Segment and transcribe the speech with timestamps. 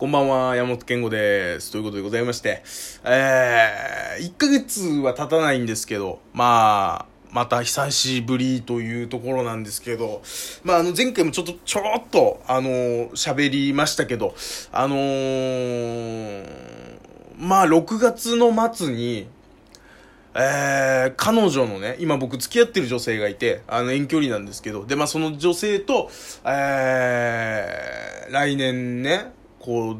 [0.00, 1.70] こんばんは、山本健吾です。
[1.70, 2.62] ということでございまして、
[3.04, 10.22] えー、1ヶ月は経たないんですけど、まあ、また久しぶりというところなんですけど、
[10.64, 14.34] まあ、あの、前回もちょっと、ちょろっと、あのー、喋りましたけど、
[14.72, 16.46] あのー、
[17.36, 19.28] まあ、6月の末に、
[20.34, 26.08] えー、彼女のね、今僕付き合ってる女性がいて、あの遠距離なんですけど、で、まあその女性と、
[26.46, 29.96] えー、来年ね、こう、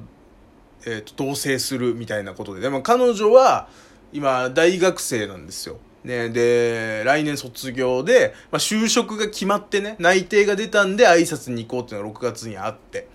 [0.86, 3.68] えっ、ー、と、同棲するみたいなことで、でも彼女は
[4.12, 5.78] 今大学生なんですよ。
[6.02, 13.06] ね、で、来年卒業で、まあ、就職が決まってね、内定が出たんで挨拶に行こうっていうのが6月にあって。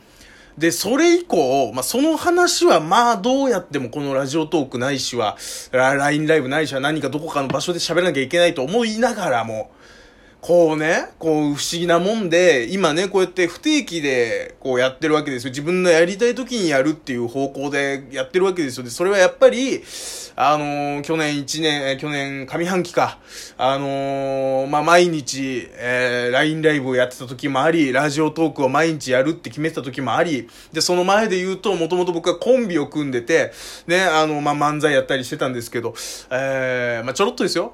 [0.57, 5.37] で、それ以降、まあ、その話は、まあ、どうやってもこのラジオトークないしは、
[5.71, 9.71] LINE ライブないしは何かどこかの場所で喋らなきゃいけないと思いながらも、
[10.45, 15.49] こうね、こう不思議なもんで、今ね、こうやって不定期でこうやってるわけですよ。
[15.49, 18.83] 自分のやりたい時にやるっていう方向でやってるわけですよ。
[18.83, 19.81] で、それはやっぱり、
[20.35, 23.17] あのー、去年1年、去年上半期か、
[23.57, 33.51] あのー、まあ、毎日、えー、LINE ライブをやってた時もあり、ラジオトークを毎日やるって決めてた時もあり、で、その前で言うと、もともと僕はコンビを組んでて、
[33.87, 35.95] ね、あの、まあ、漫才やったりしてたんですけど、
[36.29, 37.73] えー、まあ、ちょろっとですよ。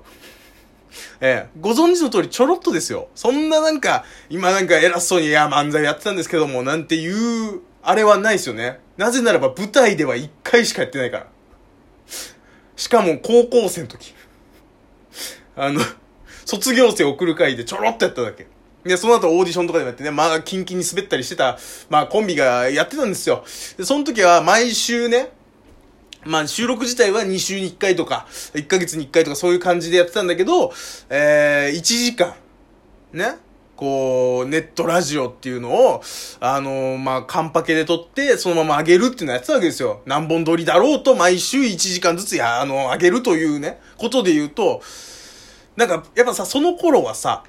[1.19, 3.09] ええ、ご存知の通りちょろっとですよ。
[3.15, 8.79] そんななんか、今なんか偉そうに、いや、漫才やってたんですけども、なんていう、あれはないですよね。
[8.97, 11.27] なぜならば舞台では一回しかやってないから。
[12.75, 14.13] しかも高校生の時。
[15.55, 15.81] あの、
[16.45, 18.47] 卒業生送る会でちょろっとやっただけ。
[18.83, 23.43] で、その後オーディションとかでもやってね、まあ、キンキンに滑ったりしてた、まあ、コンビがやってたんですよ。
[23.77, 25.31] で、その時は毎週ね、
[26.25, 30.71] まあ収録自体は2週に1回とか、1ヶ月に1回とかそういう感じでやってたんだけど、
[31.09, 32.35] えー、1時間、
[33.13, 33.37] ね、
[33.81, 36.03] こう、ネットラジオっていうのを、
[36.39, 40.01] あのー、まあ、カンパケで撮って、そのまま上げるっていうのをやってたわけですよ。
[40.05, 44.83] 何本撮りだろうと、毎週1時間ずつや、あの、上げるというね、ことで言うと、
[45.75, 47.43] なんか、やっぱさ、その頃はさ、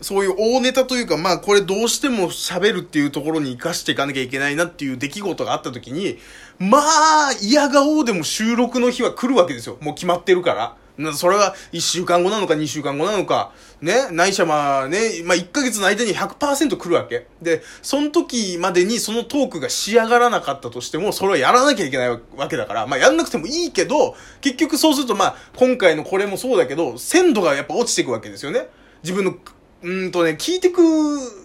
[0.00, 6.18] そういう大ネタというか、まあこれどうしても喋るっていうところに活かしていかなきゃいけないなっていう出来事があった時に、
[6.58, 9.76] まあ、嫌顔でも収録の日は来るわけですよ。
[9.80, 10.76] もう決まってるから。
[11.12, 17.28] それは1週間後なのか2週間後なのか、ね、ないしはまあね、まあ1ヶ月の間に100%来るわけ。
[17.40, 28.68] で、その時までにそのトークが仕上がらなかったとしても、それはやらなきゃいけないわけだから、まあやんなくてもいいけど、結局そうするとまあ今回のこれもそうだけど、鮮度がやっぱ落ちていくわけですよね。
[29.04, 29.36] 自分の
[29.82, 30.82] うんとね、聞いてく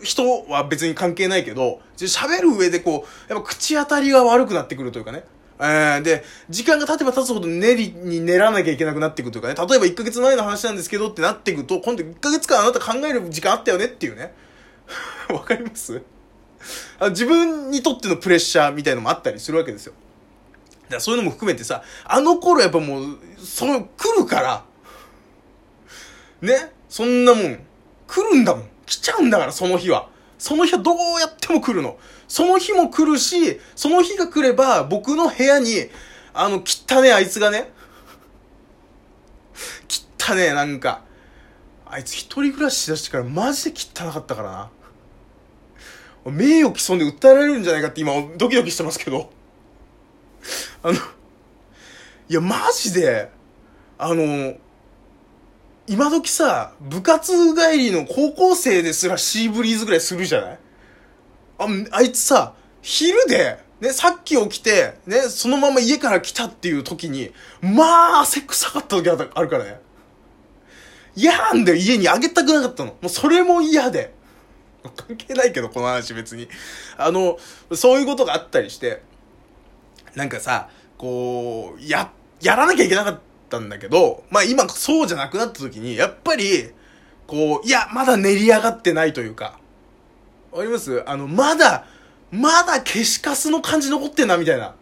[0.03, 5.23] 人は別に関係ないけど、喋る上でこう、やっぱ口当たりが悪くなってくるというかね。
[5.59, 9.55] えー、で、時間が経てば経つほど練りに練らなきゃいけなくなっていくというかね。
[9.55, 14.33] 例えば1ヶ月前の話なんですけどってなっていくと、今度1ヶ月間あなた考える時間あったよねっていうね。
[15.29, 16.01] わかります？
[16.99, 19.93] あ自分にとってのプレッシャーみたいのもあったりするわけですよ。
[20.83, 24.65] だからそういうのも含めてさ、あの頃やっぱもう、その、来るから、
[26.41, 27.59] ね、そんなもん、
[28.13, 28.65] 来るんだもん。
[28.85, 30.07] 来ちゃうんだから、その日は。
[30.37, 31.97] その日はどうやっても来るの。
[32.27, 35.89] その日も来るし、その日が来れば、僕の部屋に、
[36.33, 37.71] あの、汚ねあいつがね、
[40.19, 41.01] 汚ねなんか、
[41.87, 46.31] あいつ一人暮らししだしてからマジで汚かったからな。
[46.31, 49.31] 名誉毀損で訴えられるんじゃないかって今ドキドキしてますけど。
[50.83, 53.31] あの、いや、マジで、
[53.97, 54.55] あの、
[55.87, 60.59] 今時さ、部活帰りの高校生ですらシーブリーズぐらいするじゃない？
[61.57, 69.79] あ、あいつさ、昼で、ね、さっき起きて、ね、そのまま家から来たっていう時に、まあ、汗臭かった時あるからね。
[71.15, 72.91] 嫌なんだよ、家にあげたくなかったの。
[72.91, 74.13] もうそれも嫌で。
[74.95, 76.47] 関係ないけど、この話別に。
[76.97, 77.37] あの、
[77.73, 79.01] そういうことがあったりして、
[80.15, 82.09] なんかさ、こう、や、
[82.41, 83.32] やらなきゃいけなかった。
[83.57, 86.71] ったんだけど、まあ今そうじゃなくなった時に、やっぱり、
[87.27, 89.59] こう、いや、まだ練り上がってないというか、
[90.51, 91.03] わかります？
[91.07, 91.85] あの、まだ、
[92.31, 94.75] まだ消しカスの感じ残ってんな、みたいな。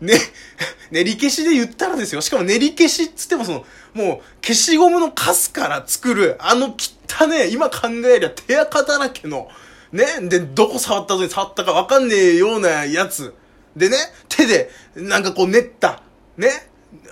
[0.00, 0.14] ね、
[0.90, 2.20] 練り消しで言ったらですよ。
[2.20, 6.76] しかも練り消しっつってもその、もう消しゴムのカスから作る、あの
[7.08, 9.48] 汚ね、今考えりゃ手垢だらけの、
[9.92, 13.32] ね、で、どこ触った時に触ったかわかんねえようなやつ。
[13.74, 13.96] でね、
[14.28, 16.02] 手で、なんかこう練った、
[16.36, 16.50] ね、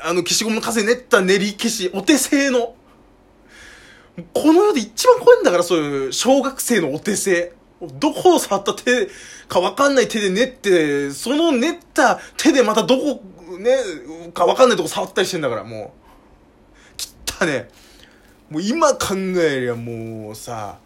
[0.03, 2.75] あの、消しゴムの風練った練り消し、お手製の。
[4.33, 7.53] この世で一番怖いんだから、そういう小学生のお手製。
[7.99, 9.09] どこを触った手
[9.49, 13.23] かわかんない手で練って、その練った手でまたどこ、
[13.59, 13.77] ね、
[14.33, 15.93] かわかんないとこ触ったりしてんだから、も
[16.95, 16.97] う。
[16.97, 17.69] きったね。
[18.51, 20.79] もう今考えりゃもうさ、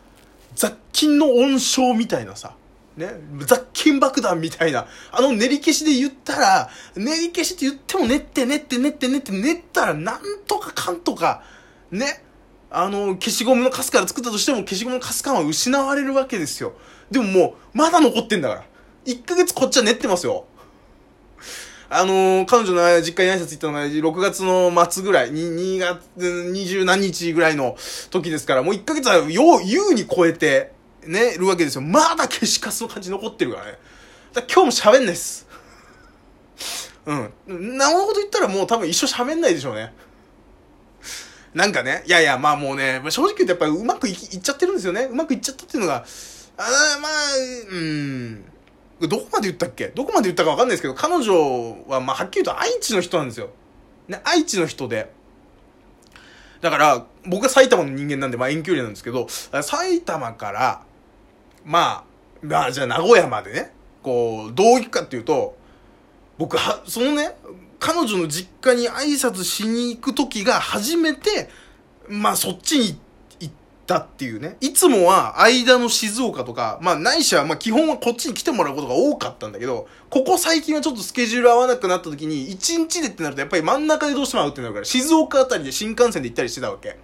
[0.55, 2.55] 雑菌の温床みたいなさ、
[2.97, 3.11] ね、
[3.41, 11.43] 雑菌爆弾みたいな、あの練り消しで言ったら、練り消しって言っても練って練って練って練って練ったらなんとかかんとか、
[11.91, 12.23] ね、
[12.71, 16.75] あの、消しゴムのカスから作ったとしても消しゴムのカス感は失われるわけですよ。
[17.11, 18.65] でももう、まだ残ってんだから。
[19.07, 20.45] 1ヶ月こっちは練ってますよ。
[21.91, 27.79] あのー、彼女の実家に挨拶行ったのが6月の末ぐらい、2月、20何日ぐらいの
[28.11, 30.73] 時ですから、もう1ヶ月はよう、優に超えて、
[31.09, 31.81] ね、るわけですよ。
[31.81, 33.79] まだ消しカスの感じ残ってるからね。
[34.33, 35.47] だら今日も喋んないっす。
[37.07, 37.79] うん。
[37.79, 39.95] なおこと言ったらもう多分一生喋んないでしょうね。
[41.55, 45.09] なんかね、いやいや、まあもうね、正直言うとやっぱりうまくいいっちゃってるんですよね。
[45.11, 46.05] うまくいっちゃったっていうのが、
[46.59, 46.63] あ
[47.01, 47.13] まあ、
[47.71, 48.45] うん。
[49.01, 49.89] どこまで言ったっけ？
[49.89, 53.49] どこまで言ったかわかんないですけど、彼女は、まあ、はっきり言うと愛知の人なんですよ。
[54.09, 55.11] ね、愛知の人で。
[56.61, 60.83] だから、僕は埼玉の人間なんで、まあ遠距離なんですけど、埼玉から、
[61.65, 62.05] まあ、
[62.43, 63.73] まあじゃあ名古屋までね、
[64.03, 65.57] こう、どう行くかっていうと、
[66.39, 67.37] 僕は、そのね、
[67.79, 71.49] 彼女の実家に挨拶しに行く時が初めて、
[72.09, 72.99] まあそっちに行っ、
[73.89, 74.59] たっていうね。
[74.61, 86.99] いつもは間の静岡とか、まあないしは、まあ基本はこっちに来てもらうことが多かったんだけど、ここ最近はちょっとスケジュール合わなくなった時に、1日でってなるとやっぱり真ん中でどうしても会うってなるから、静岡あたりで新幹線で行ったりしてたわけ。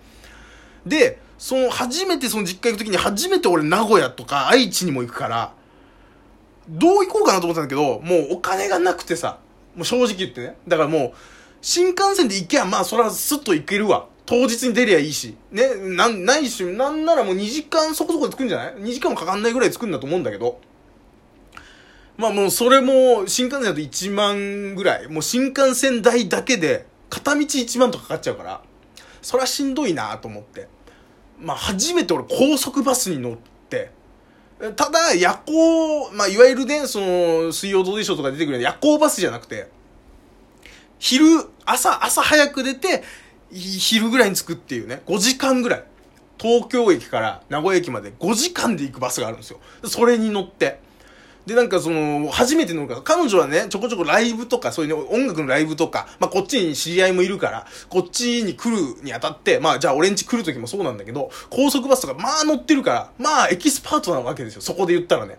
[0.87, 5.53] で、その初めてその実家行く時に初めて俺名古屋とか愛知にも行くから、
[6.69, 9.39] どう行こうかなと思ったんだけど、もうお金がなくてさ、
[9.75, 10.57] もう正直言ってね。
[10.67, 11.13] だからもう、
[11.61, 14.07] 新幹線で行けばまあそれはスッと行けるわ。
[14.27, 15.37] 当日に出りゃいいし。
[15.51, 20.61] ね、な、ないし、なんならもう2時間そこそこで着くんじゃない ?2 時間もかかんないぐらい着くんだと思うんだけど。
[22.17, 25.09] まあもうそれも、新幹線だと1万ぐらい。
[25.09, 28.63] もう新幹線代だけで、片道1万とかかかっちゃうから、
[29.21, 30.69] それはしんどいなと思って。
[31.41, 33.37] まあ初めて俺高速バスに乗っ
[33.69, 33.91] て、
[34.77, 39.69] ただ夜行、まあいわゆるね、その、水曜どうでしょうとか出てくる夜行バスじゃなくて、
[40.99, 41.27] 昼、
[41.67, 43.03] 朝、朝早く出て、
[43.53, 45.85] 昼ぐらいに着くっていうね、5時間ぐらい。
[46.39, 49.61] 東京駅から名古屋駅まで5時間で行くバスがあるんですよ。
[49.85, 50.81] それに乗って。
[51.47, 64.63] で、なんかその、初めてのか、彼女はね、ちょこちょこライブとか、そういう、ね、音楽のライブとか、まあこっちに知り合いもいるから、こっちに来るにあたって、まあじゃあ俺んち来る時もそうなんだけど、高速バスとかまあ乗ってるから、まあエキスパートなわけですよ。
[64.63, 65.37] そこで言ったらね。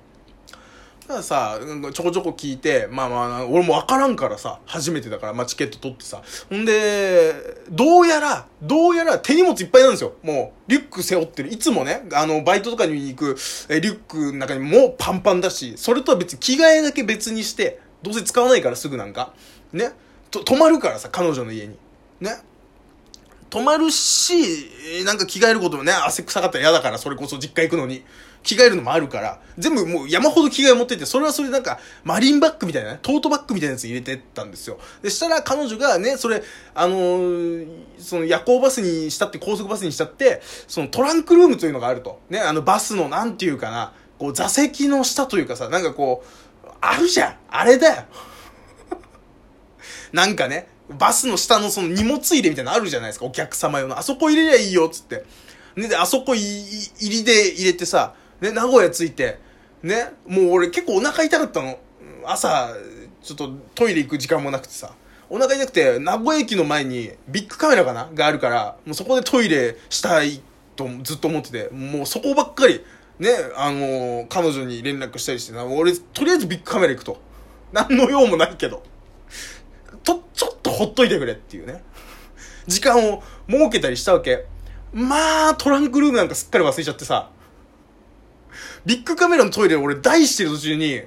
[1.07, 1.60] たださ、
[1.94, 6.24] ちょこちょこ聞いて、まあまあ、俺もわからんからさ、初めてだから、まあチケット取ってさ。
[6.50, 7.34] ほんで、
[7.69, 10.13] どうやら、どうやら手荷物いっぱいなんですよ。
[10.24, 11.50] もう、リュック背負ってる。
[11.50, 13.38] いつもね、あの、バイトとかに行く、
[13.69, 19.34] えリュックの中にもパンパンだし、それとは別に着替えだけ別にして、どうせ使わないからすぐなんか。
[19.74, 19.92] ね。
[20.31, 21.78] と、泊まるからさ、彼女の家に。
[22.19, 22.31] ね。
[23.50, 28.03] 泊まるし、なんか着替えることもね、汗臭かったら嫌だから、それこそ実家行くのに。
[28.45, 34.77] 着替えるのもあるから、全部もう山ほど着替え持ってて、それはそれなんか、マリンバッグみたいなね、トートバッグみたいなやつ入れてったんですよ。
[35.01, 36.44] で、したら彼女がね、それ、
[36.75, 42.19] あのー、その夜行バスにしたって、高速バスにしたって、そのトランクルームというのがあると。
[42.30, 48.03] ね、あのバスのなんていうかな、こう座席の下というかさ、なんかこう、あるじゃんあれだよ
[50.13, 53.98] なんかね、バスの下のその荷物入れみたいなのあるじゃないですか、お客様用の。
[53.98, 55.26] あそこ入れりゃいいよ、つって。
[55.76, 56.44] ね、で、あそこ入
[57.02, 59.40] りで入れてさ、ね、名古屋着いて、
[59.84, 61.80] ね、もう俺結構お腹痛かったの。
[62.26, 62.74] 朝、
[63.21, 64.94] ちょっとトイレ行く時間もなくてさ。
[65.30, 68.09] お腹痛くて、名古屋駅の前にビッグカメラかな？
[68.14, 70.42] があるから、もうそこでトイレしたい
[70.76, 72.83] とずっと思ってて、もうそこばっかり、
[73.18, 77.18] ね、あのー、彼女に連絡したりして、俺、とりあえずビッグカメラ行くと。
[77.74, 78.83] 何の用もないけど。
[80.76, 81.84] ほっといてくれっていうね。
[82.68, 84.46] 時間を設けたりしたわけ。
[84.94, 87.30] まあ、トランクルームなんかすっかり忘れちゃってさ。
[88.86, 91.02] ビッグカメラのトイレ俺台してる途中に、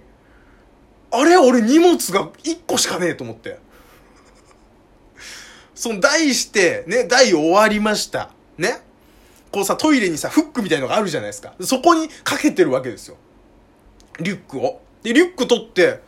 [1.10, 3.58] あれ俺荷物が1個しかねえと思って。
[5.74, 8.30] その台して、ね、台終わりました。
[8.56, 8.82] ね。
[9.52, 11.54] こうさ、トイレにさ、フックみたいのがあるじゃないですか。
[11.60, 13.16] そこにかけてるわけですよ。
[14.20, 14.80] リュックを。
[15.02, 16.00] で、リュック取って、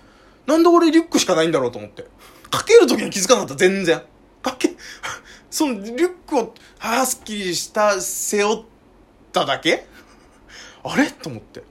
[0.47, 2.07] なんで俺リュックしかないんだろうと思って。
[2.50, 4.02] かけるときに気づかなかった、全然。
[4.42, 4.71] かけ、
[5.50, 8.62] そのリュックを、ああ、すっきりした、背負っ
[9.33, 9.87] ただけ？
[10.83, 11.11] あれ？
[11.11, 11.62] と思って。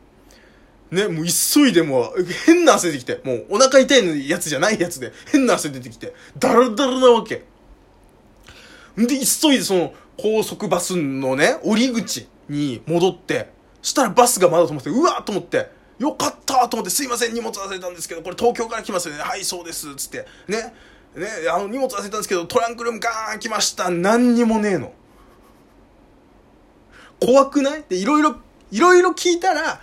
[0.92, 7.46] ね、もう急いでもう、変な汗出てきて、もうお腹痛いのやつじゃないやつで、変な汗出てきて、ダラダラなわけ。
[9.00, 13.50] んで、急いでその、高速バスのね、降り口に戻って、
[13.82, 19.22] したらバスがまだと思って、うわーと思って、よかったと思って、すいません、荷物忘れたんですけど、これ東京から来ますよね。
[19.22, 20.26] はい、そうです、つって。
[20.48, 20.74] ね。
[21.16, 23.90] ね、あの、荷物忘れたんですけど、トランクルームガーン来ました。
[23.90, 24.94] 何にもねえの。
[27.20, 27.84] 怖くない？
[27.90, 28.38] で、いろいろ
[28.72, 29.82] いろいろ聞いたら、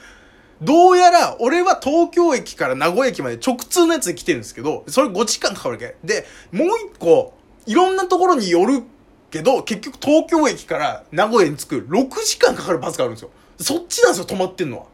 [0.63, 5.97] どうやら、俺は東京駅から名古屋駅まで直通のやつで来てるんですけど、それ5時間かかるわけ。
[6.03, 7.35] で、もう一個、
[7.67, 8.83] いろんなところに寄る
[9.31, 13.31] けど、結局東京駅から名古屋に着く6時間かかるバスがあるんですよ。
[13.61, 14.87] そっちなんですよ、止まってんのは。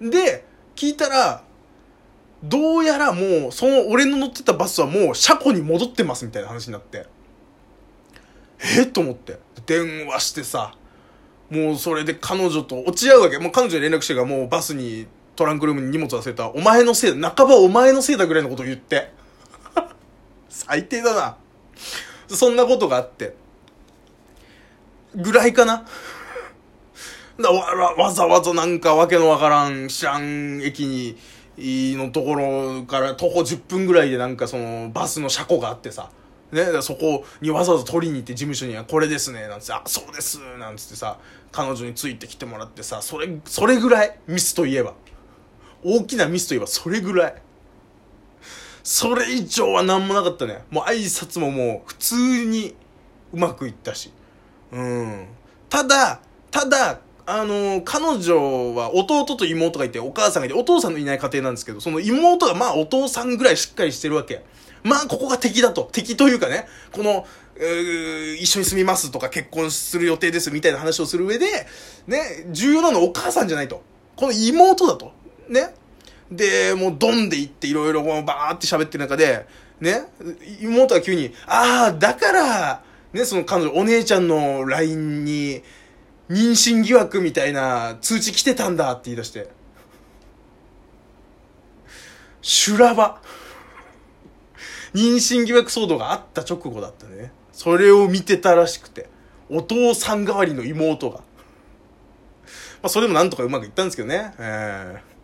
[0.00, 0.44] で、
[0.76, 1.42] 聞いたら、
[2.42, 7.06] どうやらもう、その俺の乗ってたバスはもう車庫に戻ってますみたいな話になって。
[8.78, 9.38] えと思って。
[9.66, 10.74] 電話してさ、
[11.50, 13.38] もうそれで彼女と落ち合うわけ。
[13.38, 16.48] もう彼女に連絡してからもうバスにトランクルームに荷物忘れた。
[16.50, 17.30] お前のせいだ。
[17.30, 19.12] 半ばお前のせいだぐらいのことを言って。
[20.48, 21.36] 最低だな。
[22.28, 23.34] そんなことがあって。
[25.14, 25.86] ぐらいかな。
[27.40, 31.16] だわわざわざなんかわけのわからん、知らん駅に、
[31.96, 36.10] のところから徒歩10分ぐらいでなんかそのバスの車庫があってさ。
[36.50, 41.18] ね、そこにわざわざ取りに行って事務所にはこれですね、なんつって、あ、そうです、なんつってさ、
[41.52, 44.94] 彼女についてきてもらってさ、それ、それぐらい、ミスといえば。
[45.84, 47.34] 大きなミスといえばそれぐらい。
[48.82, 50.64] それ以上は何もなかったね。
[50.70, 52.74] もう挨拶ももう普通に
[53.32, 54.10] うまくいったし。
[54.72, 55.26] うん。
[55.68, 64.42] ただ、ただ、あの、彼女は弟と妹がいて、お母さんがいて、お父さんのいない家庭なんですけど、その妹がまあお父さんぐらいしっかりしてるわけ。
[64.82, 65.90] まあここが敵だと。
[65.92, 67.26] 敵というかね、この、
[68.40, 71.46] 一緒に住みますとか結婚する予定ですみたいな話をする上で、
[72.06, 73.82] ね、重要なのはお母さんじゃないと。
[74.16, 75.12] この妹だと。
[75.50, 75.74] ね。
[76.30, 79.46] で、もうドンで行っていろいろバーって喋ってる中で、
[79.80, 80.04] ね、
[80.62, 82.82] 妹が急に、ああ、だから、
[83.12, 85.62] ね、その彼女、お姉ちゃんの LINE に、
[86.28, 89.50] 妊娠疑惑みたいな通知来てたんだって言い出して。
[92.42, 93.20] 修羅場。
[94.94, 97.32] 妊娠疑惑騒動があった直後だったね。
[97.52, 99.08] それを見てたらしくて。
[99.50, 101.18] お父さん代わりの妹が。
[101.18, 101.22] ま
[102.84, 104.34] あ、それもなんとかうまくいったんですけどね。
[104.38, 105.17] えー